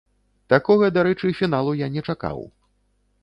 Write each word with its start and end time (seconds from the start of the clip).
Такога 0.53 0.87
дарэчы 0.95 1.31
фіналу 1.41 1.71
я 1.81 1.87
не 1.97 2.01
чакаў. 2.13 2.39